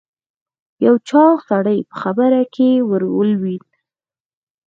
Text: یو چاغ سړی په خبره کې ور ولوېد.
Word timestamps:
یو 0.85 0.95
چاغ 1.09 1.35
سړی 1.49 1.79
په 1.89 1.95
خبره 2.01 2.41
کې 2.53 2.69
ور 2.89 3.03
ولوېد. 3.17 3.65